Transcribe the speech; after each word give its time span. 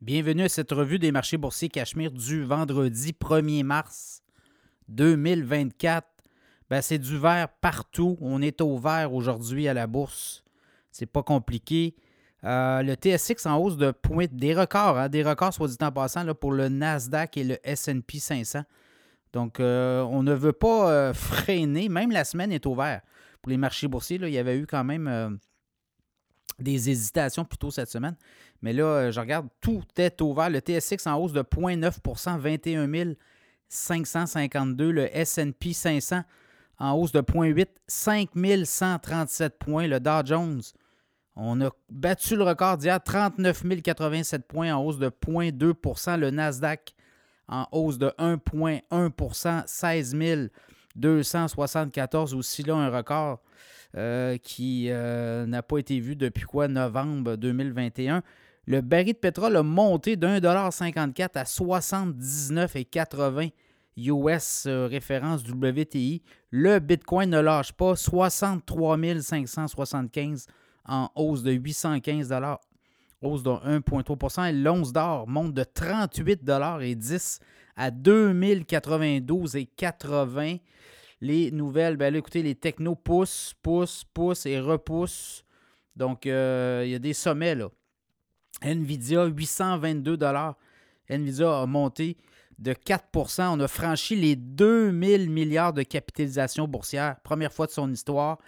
Bienvenue 0.00 0.44
à 0.44 0.48
cette 0.48 0.70
revue 0.70 1.00
des 1.00 1.10
marchés 1.10 1.38
boursiers 1.38 1.68
Cachemire 1.68 2.12
du 2.12 2.44
vendredi 2.44 3.12
1er 3.20 3.64
mars 3.64 4.22
2024. 4.86 6.06
Ben, 6.70 6.80
c'est 6.80 7.00
du 7.00 7.18
vert 7.18 7.48
partout. 7.60 8.16
On 8.20 8.40
est 8.40 8.60
au 8.60 8.78
vert 8.78 9.12
aujourd'hui 9.12 9.66
à 9.66 9.74
la 9.74 9.88
bourse. 9.88 10.44
C'est 10.92 11.06
pas 11.06 11.24
compliqué. 11.24 11.96
Euh, 12.44 12.82
le 12.84 12.94
TSX 12.94 13.44
en 13.46 13.56
hausse 13.56 13.76
de 13.76 13.90
points, 13.90 14.26
des 14.30 14.54
records, 14.54 14.98
hein, 14.98 15.08
des 15.08 15.24
records 15.24 15.52
soit 15.52 15.66
dit 15.66 15.76
en 15.80 15.90
passant 15.90 16.22
là, 16.22 16.32
pour 16.32 16.52
le 16.52 16.68
Nasdaq 16.68 17.36
et 17.36 17.42
le 17.42 17.58
SP 17.66 18.18
500. 18.18 18.62
Donc, 19.32 19.58
euh, 19.58 20.02
on 20.02 20.22
ne 20.22 20.32
veut 20.32 20.52
pas 20.52 20.92
euh, 20.92 21.12
freiner. 21.12 21.88
Même 21.88 22.12
la 22.12 22.24
semaine 22.24 22.52
est 22.52 22.66
au 22.66 22.76
vert. 22.76 23.00
Pour 23.42 23.50
les 23.50 23.56
marchés 23.56 23.88
boursiers, 23.88 24.18
là, 24.18 24.28
il 24.28 24.34
y 24.34 24.38
avait 24.38 24.58
eu 24.58 24.66
quand 24.68 24.84
même 24.84 25.40
des 26.58 26.90
hésitations 26.90 27.44
plutôt 27.44 27.70
cette 27.70 27.90
semaine. 27.90 28.16
Mais 28.62 28.72
là, 28.72 28.84
euh, 28.84 29.10
je 29.12 29.20
regarde, 29.20 29.48
tout 29.60 29.84
est 29.96 30.20
ouvert. 30.20 30.50
Le 30.50 30.60
TSX 30.60 31.06
en 31.06 31.16
hausse 31.16 31.32
de 31.32 31.42
0,9% 31.42 32.38
21 32.38 33.14
552. 33.68 34.90
Le 34.90 35.08
SP 35.14 35.72
500 35.72 36.22
en 36.78 36.92
hausse 36.92 37.12
de 37.12 37.20
0,8 37.20 37.66
5 37.86 38.30
137 38.64 39.58
points. 39.58 39.86
Le 39.86 40.00
Dow 40.00 40.24
Jones, 40.24 40.62
on 41.36 41.60
a 41.60 41.70
battu 41.88 42.36
le 42.36 42.44
record 42.44 42.78
d'hier, 42.78 43.02
39 43.02 43.62
087 43.82 44.46
points 44.46 44.74
en 44.74 44.84
hausse 44.84 44.98
de 44.98 45.08
0,2% 45.08 46.18
Le 46.18 46.30
Nasdaq 46.30 46.94
en 47.48 47.66
hausse 47.72 47.98
de 47.98 48.12
1,1% 48.18 49.62
16 49.66 50.50
274 50.96 52.34
aussi 52.34 52.62
là 52.64 52.74
un 52.74 52.90
record 52.90 53.40
euh, 53.96 54.36
qui 54.36 54.88
euh, 54.90 55.46
n'a 55.46 55.62
pas 55.62 55.78
été 55.78 55.98
vu 56.00 56.16
depuis 56.16 56.44
quoi? 56.44 56.68
Novembre 56.68 57.36
2021. 57.36 58.22
Le 58.68 58.80
baril 58.82 59.14
de 59.14 59.18
pétrole 59.18 59.56
a 59.56 59.62
monté 59.62 60.16
de 60.16 60.26
1,54$ 60.26 61.30
à 61.36 61.44
79,80$ 61.44 63.52
US 63.96 64.66
euh, 64.66 64.86
référence 64.86 65.42
WTI. 65.48 66.22
Le 66.50 66.78
Bitcoin 66.78 67.30
ne 67.30 67.40
lâche 67.40 67.72
pas, 67.72 67.96
63 67.96 68.98
575 69.22 70.44
en 70.84 71.08
hausse 71.14 71.42
de 71.42 71.52
815 71.52 72.30
hausse 73.22 73.42
de 73.42 73.48
1,3% 73.48 74.62
L'once 74.62 74.92
d'or 74.92 75.26
monte 75.26 75.54
de 75.54 75.62
38,10 75.62 77.40
à 77.74 77.90
2092,80 77.90 80.60
les 81.22 81.50
nouvelles, 81.52 81.96
ben 81.96 82.14
écoutez, 82.14 82.42
les 82.42 82.54
technos 82.54 82.96
poussent, 82.96 83.54
poussent, 83.62 84.04
poussent 84.12 84.44
et 84.44 84.60
repoussent. 84.60 85.42
Donc, 85.96 86.26
euh, 86.26 86.82
il 86.84 86.90
y 86.90 86.94
a 86.94 86.98
des 86.98 87.14
sommets, 87.14 87.54
là. 87.54 87.70
Nvidia, 88.62 89.26
822 89.26 90.18
Nvidia 91.10 91.60
a 91.60 91.66
monté 91.66 92.16
de 92.58 92.72
4% 92.72 93.48
On 93.48 93.60
a 93.60 93.68
franchi 93.68 94.16
les 94.16 94.36
2000 94.36 95.30
milliards 95.30 95.72
de 95.72 95.82
capitalisation 95.82 96.66
boursière. 96.66 97.20
Première 97.22 97.52
fois 97.52 97.66
de 97.66 97.72
son 97.72 97.92
histoire. 97.92 98.38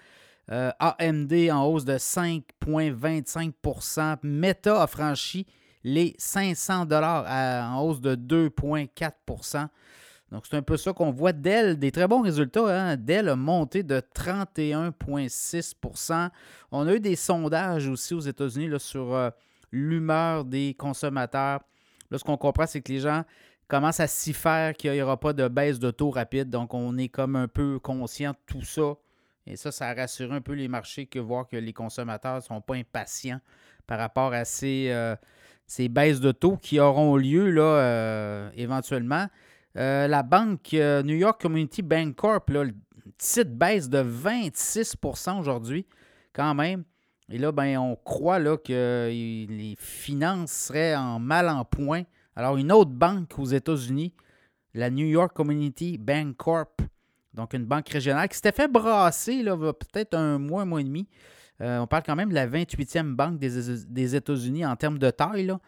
Euh, 0.51 0.73
AMD 0.81 1.33
en 1.53 1.67
hausse 1.67 1.85
de 1.85 1.95
5,25% 1.95 4.17
Meta 4.25 4.83
a 4.83 4.89
franchi 4.89 5.47
les 5.85 6.17
500 6.19 6.87
dollars 6.87 7.25
en 7.73 7.81
hausse 7.83 8.01
de 8.01 8.17
2,4% 8.17 9.69
donc, 10.31 10.45
c'est 10.49 10.57
un 10.57 10.63
peu 10.63 10.77
ça 10.77 10.93
qu'on 10.93 11.11
voit. 11.11 11.33
Dell, 11.33 11.77
des 11.79 11.91
très 11.91 12.07
bons 12.07 12.23
résultats. 12.23 12.69
Hein? 12.69 12.97
Dell 12.97 13.29
a 13.29 13.35
monté 13.37 13.83
de 13.83 14.01
31,6% 14.15 16.31
On 16.71 16.87
a 16.87 16.95
eu 16.95 17.01
des 17.01 17.17
sondages 17.17 17.89
aussi 17.89 18.15
aux 18.15 18.21
États-Unis 18.21 18.79
sur 18.79 19.13
euh, 19.13 19.31
l'humeur 19.73 20.45
des 20.45 20.75
consommateurs. 20.75 21.61
Là, 22.11 22.19
ce 22.19 22.25
qu'on 22.25 22.37
comprend, 22.37 22.67
c'est 22.67 22.81
que 22.81 22.93
les 22.93 23.01
gens 23.01 23.25
commencent 23.69 24.01
à 24.01 24.07
s'y 24.07 24.33
faire 24.33 24.75
qu'il 24.75 24.93
n'y 24.93 25.01
aura 25.01 25.19
pas 25.19 25.33
de 25.33 25.49
baisse 25.49 25.79
de 25.79 25.91
taux 25.91 26.11
rapide. 26.11 26.51
Donc, 26.51 26.75
on 26.75 26.99
est 26.99 27.09
comme 27.09 27.37
un 27.37 27.49
peu 27.49 27.79
conscient 27.79 28.33
de 28.33 28.39
tout 28.47 28.63
ça. 28.63 28.97
Et 29.47 29.57
ça, 29.57 29.73
ça 29.73 29.93
rassure 29.95 30.33
un 30.33 30.41
peu 30.41 30.53
les 30.53 30.69
marchés 30.69 31.07
que 31.07 31.19
voir 31.19 31.47
que 31.47 31.57
les 31.57 31.73
consommateurs 31.73 32.37
ne 32.37 32.41
sont 32.41 32.61
pas 32.61 32.75
impatients 32.75 33.41
par 33.87 33.99
rapport 33.99 34.33
à 34.33 34.45
ces, 34.45 34.89
euh, 34.91 35.17
baisses 35.89 36.21
de 36.21 36.33
taux 36.33 36.57
qui 36.57 36.79
auront 36.79 37.17
lieu 37.17 37.51
là, 37.51 37.63
euh, 37.63 38.51
éventuellement. 38.55 39.27
Euh, 39.77 40.09
la 40.09 40.23
banque 40.23 40.73
New 40.73 41.17
York 41.17 41.41
Community 41.41 41.83
Bank 41.83 42.17
Corp, 42.17 42.51
là, 42.51 42.65
le 42.65 42.75
titre 43.19 43.51
baisse 43.51 43.89
de 43.89 44.03
26% 44.03 45.39
aujourd'hui, 45.39 45.87
quand 46.33 46.55
même. 46.55 46.85
Et 47.31 47.39
là, 47.39 47.53
ben, 47.53 47.79
on 47.79 47.97
croit 47.97 48.39
là, 48.39 48.57
que 48.57 49.09
les 49.09 49.77
finances 49.79 50.51
seraient 50.51 50.97
en 50.97 51.19
mal 51.21 51.49
en 51.49 51.65
point. 51.65 52.03
Alors, 52.35 52.57
une 52.57 52.73
autre 52.73 52.91
banque 52.91 53.39
aux 53.39 53.45
États-Unis, 53.45 54.13
la 54.75 54.91
New 54.91 55.07
York 55.07 55.33
Community 55.35 55.97
Bank 55.97 56.37
Corp, 56.37 56.81
donc 57.35 57.55
une 57.55 57.65
banque 57.65 57.89
régionale 57.89 58.29
qui 58.29 58.37
s'était 58.37 58.53
fait 58.53 58.69
brasser 58.69 59.43
là, 59.43 59.57
peut-être 59.57 60.15
un 60.15 60.39
mois, 60.39 60.63
un 60.63 60.65
mois 60.65 60.81
et 60.81 60.85
demi. 60.85 61.09
Euh, 61.61 61.79
on 61.79 61.87
parle 61.87 62.03
quand 62.05 62.17
même 62.17 62.31
de 62.31 62.35
la 62.35 62.49
28e 62.49 63.15
banque 63.15 63.39
des, 63.39 63.85
des 63.87 64.17
États-Unis 64.17 64.65
en 64.65 64.75
termes 64.77 64.99
de 64.99 65.11
taille. 65.11 65.47
Là. 65.47 65.61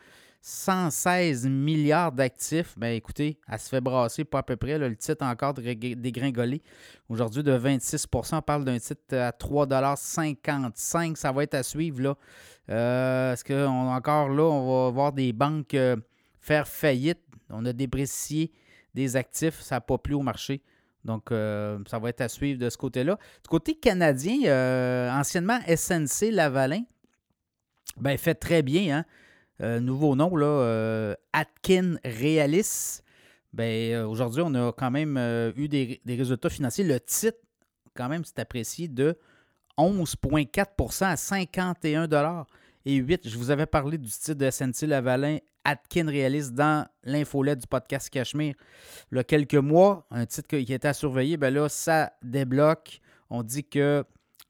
116 0.44 1.46
milliards 1.46 2.10
d'actifs. 2.10 2.76
Ben 2.76 2.88
écoutez, 2.88 3.38
elle 3.48 3.60
se 3.60 3.68
fait 3.68 3.80
brasser 3.80 4.24
pas 4.24 4.40
à 4.40 4.42
peu 4.42 4.56
près. 4.56 4.76
le 4.76 4.96
titre 4.96 5.24
encore 5.24 5.54
dégringolé. 5.54 6.60
Aujourd'hui, 7.08 7.44
de 7.44 7.56
26% 7.56 8.38
On 8.38 8.42
parle 8.42 8.64
d'un 8.64 8.80
titre 8.80 9.16
à 9.16 9.30
3,55 9.30 11.14
Ça 11.14 11.30
va 11.30 11.44
être 11.44 11.54
à 11.54 11.62
suivre. 11.62 12.02
Là. 12.02 12.16
Euh, 12.70 13.32
est-ce 13.32 13.44
qu'on 13.44 13.88
encore 13.88 14.30
là, 14.30 14.42
on 14.42 14.86
va 14.86 14.90
voir 14.90 15.12
des 15.12 15.32
banques 15.32 15.74
euh, 15.74 15.96
faire 16.40 16.66
faillite? 16.66 17.20
On 17.48 17.64
a 17.64 17.72
déprécié 17.72 18.50
des 18.94 19.14
actifs. 19.14 19.60
Ça 19.60 19.76
n'a 19.76 19.80
pas 19.80 19.98
plu 19.98 20.14
au 20.14 20.22
marché. 20.22 20.60
Donc, 21.04 21.30
euh, 21.30 21.78
ça 21.88 22.00
va 22.00 22.08
être 22.08 22.20
à 22.20 22.28
suivre 22.28 22.58
de 22.58 22.68
ce 22.68 22.76
côté-là. 22.76 23.16
Du 23.44 23.48
côté 23.48 23.76
canadien, 23.76 25.16
anciennement 25.16 25.60
SNC 25.68 26.32
Lavalin, 26.32 26.82
ben, 27.96 28.18
fait 28.18 28.34
très 28.34 28.62
bien. 28.62 28.98
Hein? 28.98 29.04
Euh, 29.60 29.80
nouveau 29.80 30.16
nom, 30.16 30.34
là, 30.34 30.46
euh, 30.46 31.14
Atkin 31.32 31.96
Realis. 32.04 33.00
Ben, 33.52 33.92
euh, 33.92 34.06
aujourd'hui, 34.06 34.42
on 34.44 34.54
a 34.54 34.72
quand 34.72 34.90
même 34.90 35.16
eu 35.56 35.68
des, 35.68 36.00
résultats 36.06 36.50
financiers. 36.50 36.84
Le 36.84 36.98
titre, 37.00 37.38
quand 37.94 38.08
même, 38.08 38.24
c'est 38.24 38.38
apprécié 38.38 38.88
de 38.88 39.18
11,4% 39.78 41.04
à 41.04 41.16
51 41.16 42.08
et 42.84 42.94
8. 42.94 43.28
Je 43.28 43.36
vous 43.36 43.50
avais 43.50 43.66
parlé 43.66 43.98
du 43.98 44.08
titre 44.08 44.34
de 44.34 44.50
SNC 44.50 44.86
Lavalin 44.86 45.38
Atkin 45.64 46.06
Realis 46.06 46.50
dans 46.50 46.86
l'infolette 47.04 47.60
du 47.60 47.66
podcast 47.68 48.10
Cachemire 48.10 48.54
il 49.12 49.16
y 49.16 49.20
a 49.20 49.24
quelques 49.24 49.54
mois. 49.54 50.06
Un 50.10 50.26
titre 50.26 50.48
qui 50.48 50.72
était 50.72 50.88
à 50.88 50.92
surveiller. 50.92 51.36
Ben 51.36 51.52
là, 51.52 51.68
ça 51.68 52.12
débloque. 52.22 53.00
On 53.30 53.42
dit 53.42 53.64
que 53.64 54.04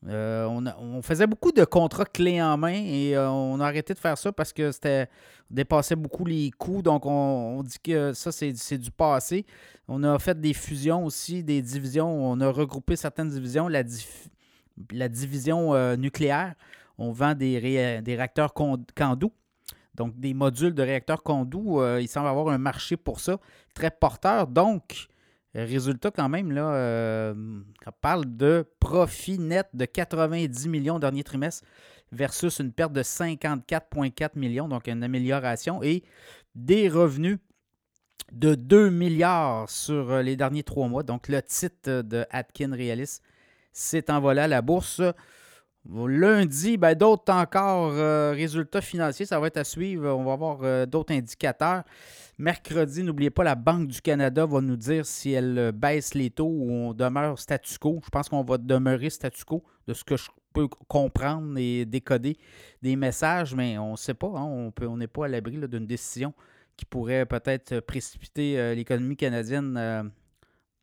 euh, 0.08 0.46
on, 0.46 1.00
faisait 1.00 1.28
beaucoup 1.28 1.52
de 1.52 1.64
contrats 1.64 2.04
clés 2.04 2.42
en 2.42 2.56
main 2.56 2.74
et 2.74 3.16
euh, 3.16 3.30
on 3.30 3.60
a 3.60 3.66
arrêté 3.66 3.94
de 3.94 3.98
faire 4.00 4.18
ça 4.18 4.32
parce 4.32 4.52
que 4.52 4.72
c'était 4.72 5.08
dépassait 5.48 5.94
beaucoup 5.94 6.24
les 6.24 6.50
coûts. 6.50 6.82
Donc, 6.82 7.06
on, 7.06 7.62
dit 7.62 7.78
que 7.78 8.12
ça, 8.12 8.32
c'est 8.32 8.78
du 8.78 8.90
passé. 8.90 9.46
On 9.86 10.02
a 10.02 10.18
fait 10.18 10.40
des 10.40 10.54
fusions 10.54 11.04
aussi, 11.04 11.44
des 11.44 11.62
divisions. 11.62 12.08
On 12.08 12.40
a 12.40 12.50
regroupé 12.50 12.96
certaines 12.96 13.28
divisions. 13.28 13.68
La, 13.68 13.82
division 15.08 15.74
euh, 15.74 15.96
nucléaire, 15.96 16.54
on 16.98 17.12
vend 17.12 17.34
des, 17.34 18.00
des 18.02 18.16
réacteurs 18.16 18.54
Candu. 18.54 19.26
Donc, 19.94 20.18
des 20.18 20.34
modules 20.34 20.74
de 20.74 20.82
réacteurs 20.82 21.22
Candu. 21.22 21.58
il 22.00 22.08
semble 22.08 22.28
avoir 22.28 22.48
un 22.48 22.58
marché 22.58 22.96
pour 22.96 23.20
ça, 23.20 23.38
très 23.74 23.90
porteur. 23.90 24.48
Donc, 24.48 25.08
Résultat, 25.54 26.10
quand 26.10 26.30
même, 26.30 26.50
là, 26.50 26.74
euh, 26.74 27.34
on 27.86 27.92
parle 28.00 28.24
de 28.36 28.64
profit 28.80 29.38
net 29.38 29.68
de 29.74 29.84
90 29.84 30.68
millions 30.68 30.96
au 30.96 30.98
dernier 30.98 31.24
trimestre 31.24 31.66
versus 32.10 32.58
une 32.58 32.72
perte 32.72 32.92
de 32.92 33.02
54,4 33.02 34.30
millions, 34.36 34.66
donc 34.66 34.88
une 34.88 35.02
amélioration, 35.02 35.82
et 35.82 36.04
des 36.54 36.88
revenus 36.88 37.38
de 38.32 38.54
2 38.54 38.88
milliards 38.88 39.68
sur 39.68 40.10
euh, 40.10 40.22
les 40.22 40.36
derniers 40.36 40.62
trois 40.62 40.88
mois. 40.88 41.02
Donc, 41.02 41.28
le 41.28 41.42
titre 41.42 42.00
de 42.00 42.24
Atkin 42.30 42.72
Realis 42.72 43.20
s'est 43.72 44.10
envolé 44.10 44.40
à 44.40 44.48
la 44.48 44.62
bourse. 44.62 45.02
Lundi, 45.90 46.76
ben, 46.76 46.94
d'autres 46.94 47.32
encore 47.32 47.92
euh, 47.92 48.32
résultats 48.32 48.80
financiers, 48.80 49.26
ça 49.26 49.40
va 49.40 49.48
être 49.48 49.56
à 49.56 49.64
suivre. 49.64 50.08
On 50.10 50.24
va 50.24 50.32
avoir 50.32 50.60
euh, 50.62 50.86
d'autres 50.86 51.12
indicateurs. 51.12 51.82
Mercredi, 52.38 53.02
n'oubliez 53.02 53.30
pas, 53.30 53.42
la 53.42 53.56
Banque 53.56 53.88
du 53.88 54.00
Canada 54.00 54.46
va 54.46 54.60
nous 54.60 54.76
dire 54.76 55.04
si 55.04 55.32
elle 55.32 55.58
euh, 55.58 55.72
baisse 55.72 56.14
les 56.14 56.30
taux 56.30 56.46
ou 56.46 56.70
on 56.70 56.94
demeure 56.94 57.38
statu 57.38 57.78
quo. 57.78 58.00
Je 58.04 58.10
pense 58.10 58.28
qu'on 58.28 58.44
va 58.44 58.58
demeurer 58.58 59.10
statu 59.10 59.44
quo, 59.44 59.64
de 59.88 59.92
ce 59.92 60.04
que 60.04 60.16
je 60.16 60.28
peux 60.52 60.68
comprendre 60.68 61.58
et 61.58 61.84
décoder 61.84 62.36
des 62.80 62.94
messages, 62.94 63.54
mais 63.54 63.76
on 63.78 63.92
ne 63.92 63.96
sait 63.96 64.14
pas. 64.14 64.28
Hein. 64.28 64.70
on 64.82 64.96
n'est 64.96 65.06
pas 65.08 65.24
à 65.24 65.28
l'abri 65.28 65.56
d'une 65.56 65.86
décision 65.86 66.32
qui 66.76 66.84
pourrait 66.84 67.26
peut-être 67.26 67.80
précipiter 67.80 68.74
l'économie 68.74 69.16
canadienne 69.16 70.12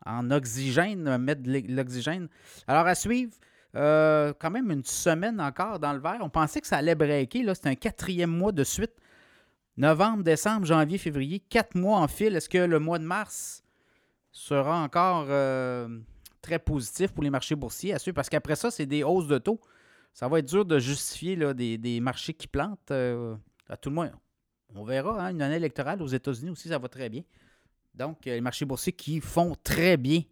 en 0.06 0.31
oxygène, 0.31 1.18
mettre 1.18 1.44
de 1.44 1.63
l'oxygène. 1.74 2.28
Alors, 2.68 2.88
à 2.88 2.96
suivre. 2.96 3.34
Euh, 3.75 4.33
quand 4.39 4.50
même 4.50 4.71
une 4.71 4.83
semaine 4.83 5.39
encore 5.39 5.80
dans 5.80 5.94
le 5.94 6.00
vert. 6.00 6.18
On 6.21 6.30
pensait 6.30 6.62
que 6.62 6.68
ça 6.68 6.77
allait 6.77 6.95
breaker. 6.95 7.44
Là. 7.44 7.56
C'était 7.56 7.69
un 7.69 7.75
quatrième 7.75 8.31
mois 8.31 8.51
de 8.51 8.63
suite. 8.63 8.94
Novembre, 9.77 10.24
décembre, 10.24 10.66
janvier, 10.66 10.98
février, 10.98 11.39
quatre 11.39 11.75
mois 11.75 12.00
en 12.00 12.07
fil. 12.07 12.36
Est-ce 12.36 12.50
que 12.50 12.57
le 12.57 12.80
mois 12.80 13.00
de 13.00 13.06
mars 13.06 13.63
sera 14.31 14.81
encore 14.83 15.27
euh, 15.30 16.00
très 16.42 16.60
positif 16.60 17.12
pour 17.12 17.24
les 17.24 17.30
marchés 17.30 17.56
boursiers? 17.56 17.95
Parce 18.13 18.30
qu'après 18.30 18.56
ça, 18.56 18.71
c'est 18.71 18.86
des 18.86 19.04
hausses 19.04 19.27
de 19.27 19.38
taux. 19.38 19.62
Ça 20.13 20.27
va 20.27 20.39
être 20.39 20.48
dur 20.48 20.65
de 20.65 20.80
justifier 20.80 21.36
là, 21.36 21.54
des, 21.54 22.00
marchés 22.01 22.33
qui 22.33 22.48
plantent. 22.48 22.92
Euh, 22.92 23.36
à 23.69 23.77
tout 23.77 23.89
le 23.89 23.95
moins, 23.95 24.12
on 24.74 24.83
verra. 24.83 25.27
Hein, 25.27 25.31
une 25.31 25.42
année 25.42 25.56
électorale 25.56 26.01
aux 26.01 26.07
États-Unis 26.07 26.50
aussi, 26.50 26.68
ça 26.68 26.80
va 26.80 26.89
très 26.89 27.07
bien. 27.07 27.22
Donc, 27.94 28.25
les 28.25 28.42
marchés 28.42 28.65
boursiers 28.65 28.94
qui 28.94 29.22
font 29.22 29.56
très 29.63 29.95
bien 29.95 30.24